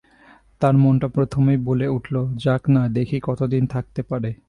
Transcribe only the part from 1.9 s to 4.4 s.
উঠল– যাক-না দেখি কতদিন থাকতে পারে।